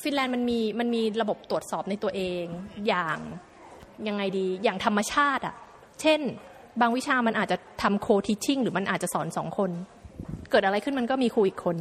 [0.02, 2.44] ฟินแลนด์มันมีมันมีระบบตรวจสอบในตัวเอง
[2.88, 3.18] อย่าง
[4.08, 5.54] ยังไงดีอย่างธรรมชาติอะ
[6.00, 6.20] เช่น
[6.80, 9.70] บางวิชามันอาจจะทำโคทิชชิ่งหรือมันอาจจะสอนสองคน
[10.50, 11.76] เกิดอะไรขึ้นมันก็มีครูอีกคน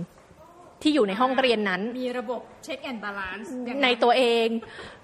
[0.82, 3.49] ที่อยู่ในห้องเรียนนั้น มีระบบ check and balance
[3.84, 4.47] ในตัวเอง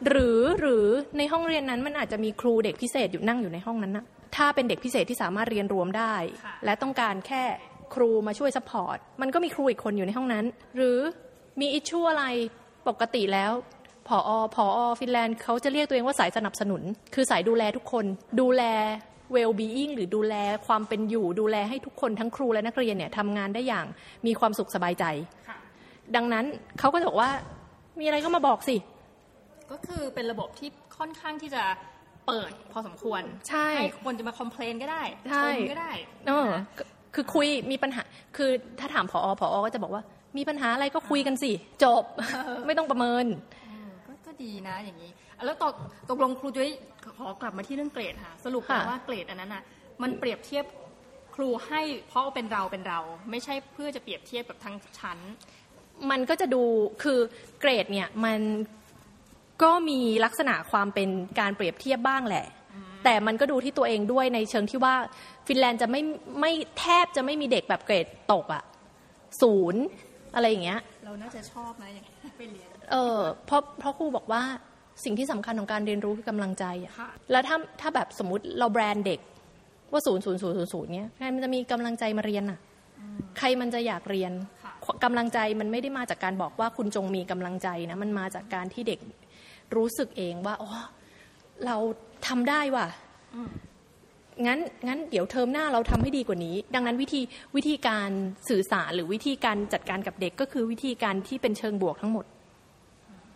[0.07, 0.85] หรือหรือ
[1.17, 6.15] ในห้องเรียนนั้นมันอาจจะมีครูเด็กพิเศษอยู่นั่งอยู่ในห้องนั้นนะถ้าเป็นเด็กพิเศษที่สามารถเรียนรวมได้
[6.65, 7.43] และต้องการแค่
[7.95, 10.97] ครูมาช่วย support มันก็มีครูอีกคนอยู่ในห้องนั้น หรือ
[11.61, 12.25] มี issue อะไร
[12.87, 13.51] ปกติแล้ว
[14.07, 14.19] ผอ
[14.55, 16.81] ผอฟินแลนด์เขาจะเรียกตัวเองว่าสายสนับสนุน
[17.13, 18.05] คือสายดูแลทุกคน
[18.39, 18.63] ดูแล
[19.35, 20.35] well being หรือดูแล
[20.67, 23.85] ความเป็นอยู่ดูแลให้ทุกคนทั้งครูและนักเรียนเนี่ยทำงานได้อย่าง
[24.27, 25.05] มีความสุขสบายใจ
[25.47, 25.57] ค่ะ
[26.15, 26.45] ดังนั้น
[26.79, 27.31] เขาก็จะบอกว่า
[27.99, 28.75] มีอะไรก็มาบอกสิ
[29.71, 31.63] ก็คือเป็นระบบที่ค่อนข้างที่จะ
[32.27, 33.67] เปิดพอสมควร ใช่
[34.05, 35.91] คนจะมาคอมเพลนก็ได้ใช่ชมก็ได้
[36.27, 36.83] เออก็
[37.15, 38.01] คือคุยมีปัญหา
[38.37, 40.03] คือถ้าถามผอผอก็จะบอกว่า
[40.37, 41.51] มีปัญหาอะไรก็คุยกันสิ
[41.83, 42.03] จบ
[42.65, 43.25] ไม่ต้องประเมิน
[44.07, 45.73] ก็ก็ดีนะอย่างนี้อะ แล้วตก
[46.09, 46.69] ตกลงครูจุ้ย
[47.17, 49.63] ขอกลับมาที่เรื่องเกรดค่ะ สรุปแล้วค่ะว่าเกรดอันนั้นอะ
[50.01, 50.65] มันเปรียบเทียบ
[51.35, 52.99] ครูให้เพราะว่าเป็นเราเป็นเรา
[53.29, 55.19] ไม่ใช่เพื่อจะเปรียบเทียบกับทั้งชั้น
[56.11, 56.63] มันก็จะดู
[57.03, 57.19] คือ
[57.59, 58.39] เกรดเนี่ยมัน
[59.63, 62.45] ก็มีลักษณะความเป็นการเปรียบเทียบบ้างแหละ
[63.03, 64.95] แต่มันก็ดูที่ตัวเองด้วยในเชิงที่ว่า
[65.47, 66.01] ฟินแลนด์จะไม่
[66.39, 68.63] ไม่แทบจะไม่มีเด็กแบบเกรดตกอะ
[69.41, 69.83] ศูนย์
[70.35, 74.43] อะไรอย่างเงี้ย เราน่าจะชอบนะอย่างนี้ไปเรียนเออเพราะเพราะครูบอกว่า
[75.03, 79.19] สิ่งที่สำคัญของการเรียนรู้คือกำลังใจอะค่ะแล้วถ้าถ้าแบบสมมติเราแบรนด์เด็ก
[79.91, 82.59] ว่าศูนย์ศูนย์ศูนย์ศูนย์ศูนย์เนี้ยใครมันจะมีกำลังใจมาเรียนอะ
[83.37, 84.31] ใครมันจะอยากเรียน
[84.63, 88.99] ค่ะกำลังใจมันไม่ได้มาจากการบอกว่าคุณจงมีกำลังใจนะมันมาจากการที่เด็ก
[89.75, 90.69] รู้สึกเองว่าอ๋อ
[91.65, 91.75] เรา
[92.27, 92.87] ทำได้ว่ะ
[93.35, 93.49] อืม
[94.45, 97.21] งั้นงั้นเดี๋ยวเทอมหน้าเราทำให้ดีกว่านี้ ดังนั้นวิธี
[97.55, 98.09] วิธีการ
[98.49, 102.25] สื่อสารหรือวิธีการจัดการกับเด็กก็คือวิธีการที่เป็นเชิงบวกทั้งหมด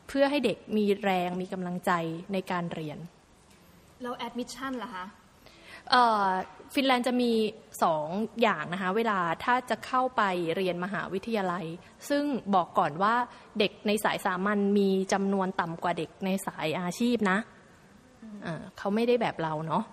[0.07, 1.91] เพื่อให้เด็กมีแรงมีกำลังใจ
[2.33, 2.97] ในการเรียน
[4.01, 5.05] แล้ว admission ล่ะคะ
[5.91, 6.27] เอ่อ
[6.73, 7.31] ฟินแลนด์จะมี
[7.83, 8.07] สอง
[8.41, 10.21] อย่างนะคะ เวลาถ้าจะเข้าไป
[10.55, 11.65] เรียนมหาวิทยาลัย
[12.09, 12.23] ซึ่ง
[12.55, 13.15] บอกก่อนว่า
[13.59, 17.37] เด็กในสายสามัญมีจำนวนต่ำกว่าเด็กในสายอาชีพนะ
[18.43, 19.83] เอ่อเขาไม่ได้แบบเราเนาะ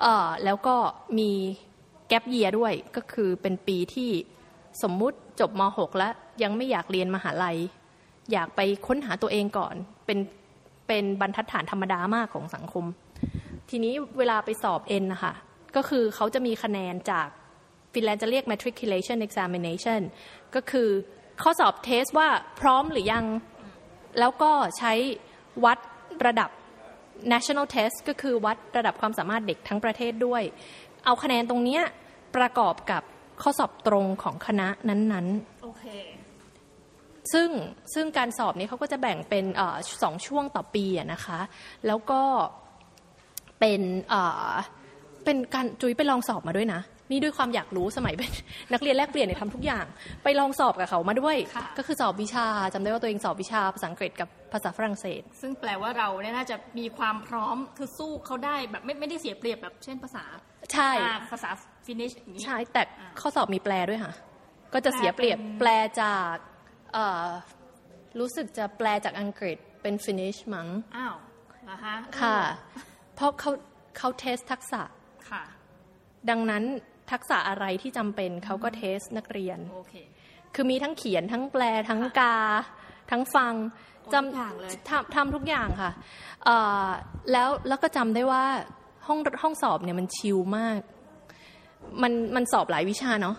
[0.00, 0.76] เอ่อแล้วก็
[1.18, 1.30] มี
[2.08, 4.10] แก p เยียด้วยก็คือเป็นปีที่
[4.82, 7.58] สมมุติจบม .6 แล้วยังไม่อยากเรียนมหาลัย
[8.32, 9.74] อยากไปค้นหาตัวเองก่อน
[10.06, 10.18] เป็น
[10.88, 12.84] เป็นบรรทัดฐานธรรมดามากของสังคม
[13.70, 15.34] ทีนี้เวลาไปสอบเอ็นนะคะ
[15.76, 17.26] ก็คือเขาจะมีคะแนนจาก
[17.92, 20.00] ฟินแลนด์จะเรียก matriculation examination
[20.54, 20.88] ก็คือ
[21.42, 22.28] ข้อสอบเทสว่า
[22.60, 23.24] พร้อมหรือยัง
[24.18, 24.92] แล้วก็ใช้
[25.64, 25.78] วัด
[26.26, 26.50] ระดับ
[27.32, 30.42] national test ก็คือวัดระดับความสามารถเด็กทั้งประเทศด้วย
[31.04, 31.82] เอาคะแนนตรงเนี้ย
[32.36, 33.02] ประกอบกับ
[33.42, 35.57] ข้อสอบตรงของคณะนั้นๆ
[37.32, 37.48] ซึ่ง
[37.94, 41.40] ซึ่งการสอบนี้เขาก็จะแบ่งเป็นเออสองช่วงต่อปีอะนะคะ
[41.86, 42.22] แล้วก็
[43.60, 44.52] เป็นเอ่อ
[45.24, 48.30] เป็นการจุ้ยไปลองสอบมาด้วยนะ นี่ด้วยความอยากรู้สมัยเป็น
[48.72, 49.84] นักเรียนแลกเปลี่ยนเนี่ยทำทุกอย่าง
[50.24, 60.24] ไปลองสอบกับเขามาด้วยค่ะก็คือสอบวิชาจำได้ว่าตัวเองสอบวิชาภาษาอังกฤษกับภาษาฝรั่งเศส ซึ่งแปลว่าเราเนี่ยน่าจะมีความพร้อมคือสู้เขาได้แบบไม่ไม่ได้เสียเปรียบแบบเช่นภาษา
[60.72, 61.50] ใช่อ่าภาษา
[61.86, 62.82] Finnish อย่างนี้ใช่แต่
[63.20, 64.12] ข้อสอบมีแปลด้วยค่ะ
[64.74, 65.68] ก็จะเสียเปรียบแปลเป็นแปล
[66.02, 66.57] จากเอ่อ
[68.18, 71.14] รู้สึกจะแปลจากอังกฤษเป็น Finnish มั้งอ้าว
[71.64, 72.38] เหรอฮะค่ะ
[73.14, 73.50] เพราะเขา
[73.96, 74.82] เขา test ทักษะ
[75.30, 75.42] ค่ะ
[76.30, 76.64] ดังนั้น
[77.12, 79.94] ทักษะอะไรที่จำเป็นเขาก็ test นักเรียน โอเค
[80.54, 82.36] คือมีทั้งเขียนทั้งแปลทั้งกา
[83.10, 83.54] ทั้งฟัง
[84.04, 85.90] โอ้จทุกอย่างเลยทำทำทำทุกอย่างค่ะ
[86.44, 86.86] เอ่อ
[87.32, 88.44] แล้วแล้วก็จำได้ว่า
[89.06, 90.80] ห้องห้องสอบเนี่ยมันชิลมาก
[92.02, 93.36] มันมันสอบหลายวิชาเนาะ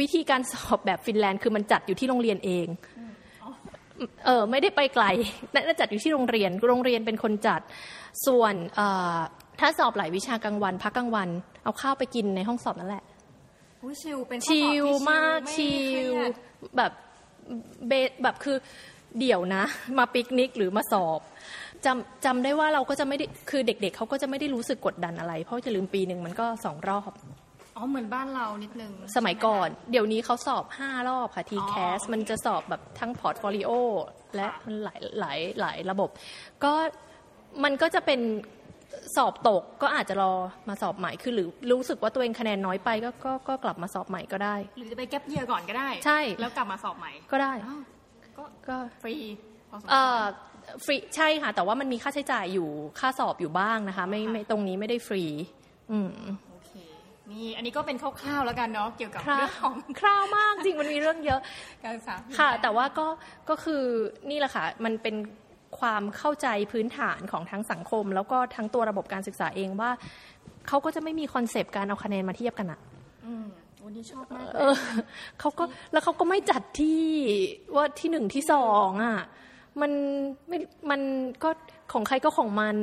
[0.00, 2.66] วิธีการสอบแบบฟินแลนด์คือมันจัดอยู่ที่โรงเรียนเอง
[4.26, 5.04] เออไม่ได้ไปไกล
[5.54, 7.60] น่าจัดอยู่ที่โรงเรียน โรงเรียนเป็นคนจัด
[8.26, 9.18] ส่วนเอ่อ
[9.60, 11.28] ถ้าสอบหลายวิชากลางวัน พักกลางวัน
[11.64, 13.04] เอาข้าวไปกินในห้องสอบนั่นแหละ
[13.82, 16.32] อุ๊ยชิลเป็นข้อสอบชิที่ลมากไม่ชิลเครียด
[16.76, 16.92] แบบ
[17.88, 18.56] เบสแบบคือ
[19.18, 19.64] เดี๋ยวนะ
[19.98, 21.20] มาปิกนิกหรือมาสอบ
[21.84, 27.12] จำจำได้ว่าเราก็จะไม่ได้คือเด็ก ๆเขาก็จะไม่ได้รู้สึกกดดันอะไร เพราะจะลืมปีหนึ่งมันก็สองรอบ
[27.76, 33.70] อ๋อเหมือนบ้านเรานิดนึงสมัยก่อน เดี๋ยวนี้เขาสอบห้ารอบค่ะอ๋อ TCAS โอเคมันจะสอบแบบทั้ง portfolio
[34.36, 36.10] และค่ะมันหลายหลายหลายระบบ
[36.64, 36.72] ก็
[37.64, 38.20] มันก็จะเป็น
[39.16, 40.34] สอบตกก็อาจจะรอ
[40.68, 47.80] มาสอบใหม่คือหรือรู้สึกว่าตัวเองคะแนนน้อยไปก็ก็ก็กลับมาสอบใหม่ก็ได้ หรือจะไปแก๊ปเยียร์ก่อนก็ได้ ใช่แล้วกลับมาสอบใหม่ก็ได้อ้าว
[48.36, 49.14] ก็ก็ฟรี
[49.70, 50.20] พอสมควรเอ่อ
[50.84, 52.68] ฟรีใช่ค่ะ แต่ว่ามันมีค่าใช้จ่ายอยู่
[53.00, 55.24] ค่าสอบอยู่บ้างนะคะ ไม่ค่ะไม่ตรงนี้ไม่ได้ฟรี
[55.92, 56.12] อืม
[56.50, 56.51] โอเค
[57.30, 61.40] นี่อันนี้ก็เป็นคร่าวๆแล้วกันเนาะเกี่ยวกับคราวเรื่องของคราวมากจริงมันมีเรื่องเยอะ
[61.82, 63.06] การศึกษาค่ะ แต่ว่าก็
[63.48, 63.82] ก็คือ
[64.30, 65.16] นี่แหละค่ะมันเป็น
[65.78, 69.90] ความเข้าใจพื้นฐานของทั้งสังคม แล้วก็ทั้งตัวระบบการศึกษาเองว่า
[70.68, 72.80] เขาก็จะไม่มี concept การเอาคะแนนมาเทียบกันอะ
[73.24, 73.46] อืม
[73.84, 74.76] วันนี้ชอบมากเลยเออ
[75.40, 77.02] เขาก็แล้วเขาก็ไม่จัดที่
[77.74, 79.18] ว่าที่หนึ่งที่สองอะ
[79.80, 79.92] มัน
[80.48, 80.58] ไม่
[80.90, 81.00] มัน
[81.42, 81.50] ก็
[81.92, 82.76] ของใครก็ของมัน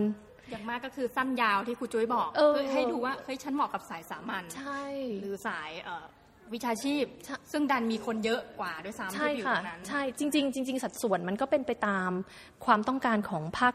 [0.50, 4.84] อย่างมากก็คือสั้นยาวที่ครูจุ๊ยบอกเออเพื่อให้ดูว่าเฮ้ยฉันเหมาะกับสายสามัญใช่
[5.22, 6.06] หรือสายเอ่อ
[6.54, 12.12] วิชาชีพใช่ซึ่งดันมีคนเยอะกว่าด้วยซ้ำใช่ที่อยู่ค่ะตรงนั้นใช่จริงๆจริง ๆ สัดส่วนมันก็เป็นไปตาม
[12.66, 13.74] ความต้องการของภาค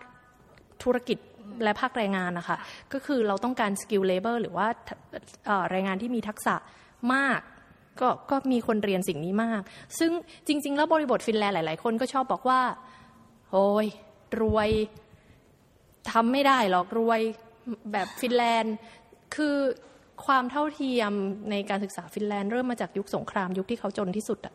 [0.83, 1.19] ธุรกิจ
[1.63, 2.57] และภาคแรงงานนะคะ
[2.93, 4.67] ก็คือเราต้องการ skilled labour หรือว่า
[5.47, 6.55] เอ่อแรงงานที่มีทักษะ
[7.15, 7.41] มาก
[8.01, 9.63] ก็ก็มีคนเรียนสิ่งนี้มาก
[9.99, 10.11] ซึ่ง
[10.47, 12.61] จริง ๆ แล้วบริบทฟินแลนด์หลาย ๆ คนก็ชอบบอกว่า
[13.53, 13.87] โอ้ย
[14.41, 14.71] รวย
[16.13, 17.21] ทำไม่ได้หรอกรวย
[17.93, 18.77] แบบฟินแลนด์
[19.35, 19.57] คือ
[20.27, 21.13] ความเท่าเทียม
[21.51, 24.55] ในการศึกษาฟินแลนด์เริ่มมาจากยุคสงครามยุคที่เขาจนที่สุดอะ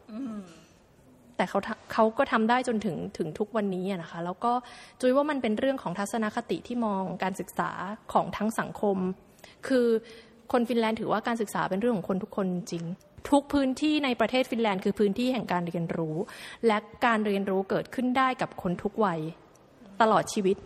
[1.38, 4.52] แต่เขาทำเขาก็ทำได้จนถึงถึงทุกวันนี้อะนะคะ แล้วก็
[5.00, 7.72] จุยว่ามันเป็นเรื่องของทัศนคติที่มองการศึกษา
[8.14, 8.98] ของทั้งสังคม
[9.68, 9.88] คือ
[10.52, 12.84] คนฟินแลนด์ถือว่าการศึกษาเป็นเรื่องของคนทุกคนจริง
[13.32, 16.16] ทุกพื้นที่ในประเทศฟินแลนด์คือพื้นที่แห่งการเรียนรู้
[16.68, 19.20] และการเรียนรู้เกิดขึ้นได้กับคนทุกวัย
[20.02, 20.58] ตลอดชีวิต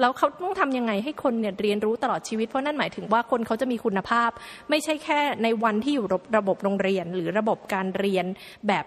[0.00, 4.30] แล้วเขาต้องทำยังไงให้คนเนี่ยเรียนรู้ตลอดชีวิต เพราะนั่นหมายถึงว่าคนเขาจะมีคุณภาพ
[4.70, 8.26] ไม่ใช่แค่ในวันที่อยู่ระบบโรงเรียน หรือระบบการเรียน
[8.68, 8.84] แบบ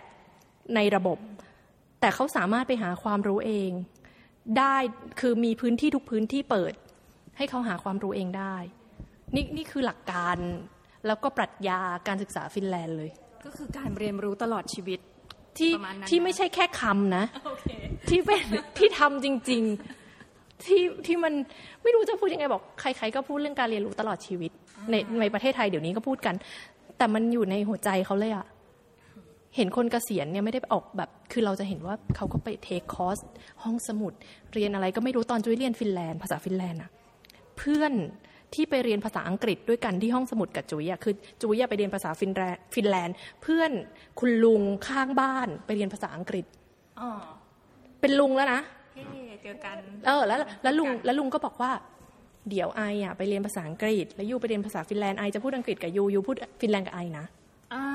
[0.76, 1.17] ในระบบ
[2.02, 3.72] แต่เขาสามารถไปหาความรู้เอง
[4.60, 4.78] ได้
[5.20, 6.74] คือมีพื้นที่ทุกพื้นที่เปิด
[7.38, 8.56] ให้เขาหาความรู้เองได้
[9.36, 10.38] นี่นี่คือหลักการ
[11.08, 13.12] แล้วก็ปรัชญาการศึกษาฟินแลนด์เลย
[13.46, 15.00] ก็คือการเรียนรู้ตลอดชีวิต
[15.58, 17.67] ที่ประมาณนั้นที่นะไม่ใช่แค่คำนะโอเค
[18.10, 18.43] ที่เป็น
[18.78, 20.07] ที่ทำจริง ๆ
[20.65, 21.34] ที่ที่มัน
[21.84, 24.52] ไม่รู้จะพูดยังไงบอกใคร ๆ ก็พูดเรื่องการเรียนรู้ตลอดชีวิต
[24.91, 26.36] ในในประเทศไทยเดี๋ยวนี้ก็พูดกัน
[26.98, 28.46] แต่มันอยู่ในหัวใจเขาเลยอะ
[29.56, 33.18] เห็นคนเกษียณเนี่ยไม่ได้ออกแบบ คือเราจะเห็นว่าเขาก็ไป take course
[33.63, 34.13] ห้องสมุด
[34.54, 36.89] เรียนอะไรก็ไม่รู้ตอนจุ๊ยเรียนฟินแลนด์ภาษาฟินแลนด์อะ
[37.58, 37.93] เพื่อน
[38.54, 43.72] ที่ไปเรียนภาษาอังกฤษด้วยกันที่ห้องสมุดกับจุ๊ยอะคือจุ๊ยอะไปเรียนภาษาฟินแลนด์ฟินแลนด์ เพื่อน
[44.20, 46.46] คุณลุงข้างบ้านไปเรียนภาษาอังกฤษ
[47.00, 47.10] อ๋อ
[48.02, 48.62] เป็นลุงแล้วนะ
[49.06, 51.72] เฮ้เจอกัน เออ แล้วแล้วลุงแล้วลุงก็บอกว่า
[52.50, 57.26] เดี๋ยวไออะไปเรียนภาษาอังกฤษ แล้วยูไปเรียนภาษาฟินแลนด์ไอจะพูดอังกฤษกับยูยูพูดฟินแลนด์กับไอนะ
[57.74, 57.86] อ่า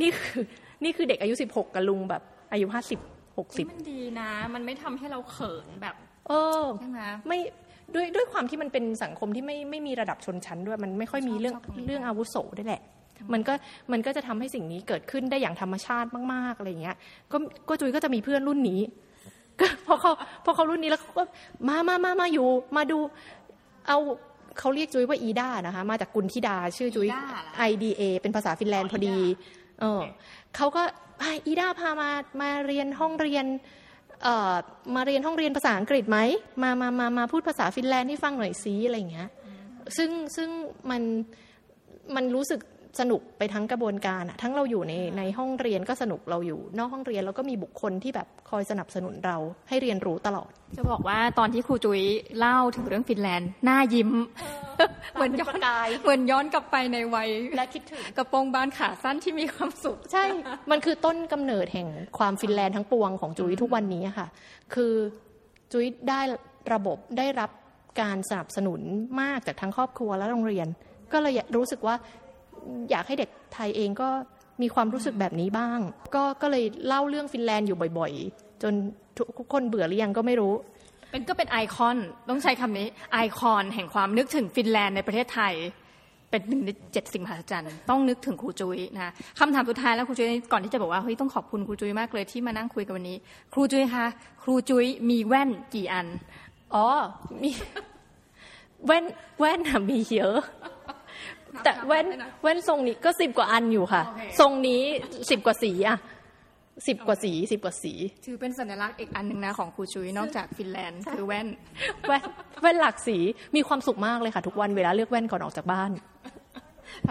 [0.00, 0.42] นี่คือ
[0.84, 3.00] นี่คือเด็กอายุสิบหกกับลุงแบบอายุห้าสิบ
[3.38, 5.94] หกสิบมันดีนะ มันไม่ทำให้เราเขินแบบ
[6.28, 6.32] เอ
[6.62, 7.38] อใช่ไหมไม่
[7.94, 12.82] ด้วยด้วยความที่มันเป็นสังคมที่ไม่ไม่มีระดับชนชั้นด้วยมันไม่ค่อยมีเรื่องชอบตรงนี้เรื่องอาวุโสด้วยแหละ
[13.32, 13.52] มันก็
[13.92, 16.96] มันก็จะทำให้สิ่งนี้เกิดขึ้นได้อย่างธรรมชาติมากๆอะไรอย่างเงี้ย
[17.32, 17.36] ก็
[17.68, 18.96] ก็จุยก็จะมีเพื่อนรุ่นนี้ก็
[19.86, 20.12] พอเขา
[20.44, 21.22] พอเขารุ่นนี้แล้วเขาก็
[21.68, 22.98] มามามามาอยู่ มาดู
[23.86, 23.98] เอา
[24.58, 29.16] เขาเรียกจุยว่าอีดานะคะ มาจากกุลธิดา ชื่อจุยอีด้าเหรอ IDA เป็นภาษาฟินแลนด์พอดี
[29.80, 30.02] เออ
[30.56, 30.82] เขาก็
[31.20, 33.46] พาอีด้าพามามาเรียนห้องเรียน
[34.22, 34.54] เอ่อ
[34.94, 36.18] มาเรียนห้องเรียนภาษาอังกฤษไหม
[36.62, 39.28] มามามามาพูดภาษาฟินแลนด์ให้ฟังหน่อยซิอะไรอย่างเงี้ย
[39.96, 40.48] ซึ่งซึ่ง
[40.90, 41.02] มัน
[42.14, 42.60] มันรู้สึก
[43.00, 49.36] สนุกไปทั้งกระบวนการอะทั้งเราอยู่ในในห้องเรียนก็สนุกเราอยู่ นอกห้องเรียนแล้วก็มีบุคคลที่แบบคอยสนับสนุนเรา
[49.68, 52.02] ให้เรียนรู้ตลอด จะบอกว่าตอนที่ครูจุ้ย
[52.38, 54.10] เล่าถึงเรื่องฟินแลนด์หน้ายิ้ม
[55.14, 60.24] เหมือนย้อนเป็นประกายเหมือนย้อนกลับไปในวัยและคิดถึงกระโปรงบานขาสั้นที่มีความสุข ใช่
[60.70, 64.26] มันคือต้นกำเนิดแห่งความฟินแลนด์ทั้งปวงของจุ้ยทุกวันนี้อะค่ะ
[64.74, 64.92] คือ
[65.72, 66.20] จุ้ยได้
[66.72, 67.50] ระบบได้รับ
[68.00, 68.80] การสนับสนุน
[69.20, 70.68] มากจากทั้งครอบครัวและโรงเรียน
[71.12, 71.94] ก็เลยรู้สึกว่า
[72.90, 74.08] อยากให้เด็กไทยเองก็
[74.62, 75.78] มีความรู้สึกแบบนี้บ้าง
[76.14, 78.72] ก็ก็เลยเล่าเรื่องฟินแลนด์อยู่บ่อยๆ จน
[79.38, 80.54] ทุกคนเบื่อหรือยังก็ไม่รู้
[81.10, 81.96] เป็นก็เป็นไอคอน
[82.28, 85.54] ต้องใช้คำนี้ไอคอนแห่งความนึกถึงฟินแลนด์ในประเทศไทย
[86.30, 93.16] เป็นหนึ่งในเจ็ดสิ่งมหัศจรรย์ต้องนึกถึงครูจุ้ยนะคำถามสุดท้ายแล้วครูจุ้ยก่อนที่จะบอกว่าเฮ้ยต้องขอบคุณครูจุ้ยมากเลยที่มานั่งคุยกันวันนี้
[93.52, 94.06] ครูจุ้ยคะ
[94.42, 96.06] ครูจุ้ยมีแว่นกี่อัน
[96.74, 96.86] อ๋อ
[97.42, 97.50] มี
[98.86, 99.04] แว่น
[99.38, 100.38] แว่นมีเยอะ
[101.64, 104.82] แต่แว่นนับได้นะแว่นทรงนี้ก็สิบกว่าอันอยู่ค่ะโอเคทรงนี้
[105.30, 105.98] สิบกว่าสีอะ
[106.88, 107.92] สิบกว่าสีสิบกว่าสี
[108.26, 111.46] ถือเป็นสัญลักษณ์อีกอันหนึ่งนะของครูจุ้ยนอกจากฟินแลนด์คือแว่น
[112.08, 112.24] แว่น
[112.62, 113.18] แว่นหลากสี
[113.56, 116.04] มีความสุขมากเลยค่ะ ทุกวันเวลาเลือกแว่นก่อนออกจากบ้านอะ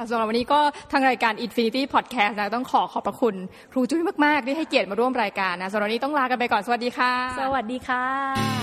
[0.09, 0.59] สำหรับวันนี้ก็
[0.91, 3.35] ทางรายการ Infinity Podcast นะต้องขอขอบพระคุณ
[3.71, 8.54] ครูจุ้ยมาก ๆ ที่ให้เกียรติมาร่วมรายการนะสำหรับวันนี้ต้องลากันไปก่อนสวัสดีค่ะ สวัสดีค่ะ